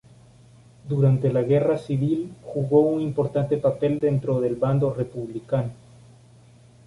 [0.89, 5.69] Durante la guerra civil, jugó un importante papel dentro del bando republicano.